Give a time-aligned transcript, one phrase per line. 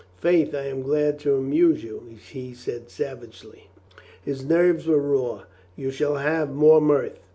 [0.17, 3.69] "Faith, I am glad to amuse you," he said savagely.
[4.25, 5.43] His nerves were raw.
[5.75, 7.19] "You shall have more mirth.